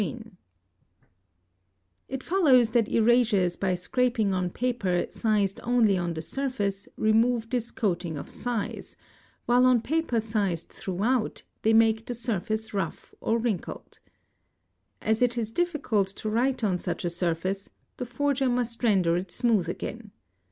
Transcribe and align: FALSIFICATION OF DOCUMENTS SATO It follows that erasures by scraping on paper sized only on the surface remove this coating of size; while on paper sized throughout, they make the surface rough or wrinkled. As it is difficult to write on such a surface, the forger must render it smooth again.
FALSIFICATION 0.01 0.21
OF 0.23 0.23
DOCUMENTS 0.23 1.05
SATO 2.07 2.15
It 2.15 2.23
follows 2.63 2.69
that 2.71 2.87
erasures 2.89 3.55
by 3.55 3.75
scraping 3.75 4.33
on 4.33 4.49
paper 4.49 5.05
sized 5.11 5.59
only 5.61 5.95
on 5.95 6.15
the 6.15 6.23
surface 6.23 6.87
remove 6.97 7.51
this 7.51 7.69
coating 7.69 8.17
of 8.17 8.31
size; 8.31 8.95
while 9.45 9.63
on 9.67 9.79
paper 9.83 10.19
sized 10.19 10.69
throughout, 10.69 11.43
they 11.61 11.73
make 11.73 12.07
the 12.07 12.15
surface 12.15 12.73
rough 12.73 13.13
or 13.21 13.37
wrinkled. 13.37 13.99
As 15.03 15.21
it 15.21 15.37
is 15.37 15.51
difficult 15.51 16.07
to 16.07 16.31
write 16.31 16.63
on 16.63 16.79
such 16.79 17.05
a 17.05 17.09
surface, 17.11 17.69
the 17.97 18.05
forger 18.07 18.49
must 18.49 18.83
render 18.83 19.15
it 19.17 19.29
smooth 19.31 19.69
again. 19.69 20.09